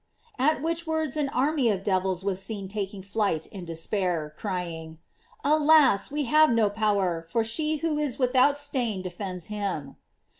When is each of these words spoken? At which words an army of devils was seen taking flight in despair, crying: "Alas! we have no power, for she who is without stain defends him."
At 0.39 0.63
which 0.63 0.87
words 0.87 1.15
an 1.15 1.29
army 1.29 1.69
of 1.69 1.83
devils 1.83 2.23
was 2.23 2.41
seen 2.41 2.67
taking 2.67 3.03
flight 3.03 3.45
in 3.45 3.65
despair, 3.65 4.33
crying: 4.35 4.97
"Alas! 5.43 6.09
we 6.09 6.23
have 6.23 6.49
no 6.49 6.71
power, 6.71 7.21
for 7.21 7.43
she 7.43 7.75
who 7.77 7.99
is 7.99 8.17
without 8.17 8.57
stain 8.57 9.03
defends 9.03 9.45
him." 9.45 9.97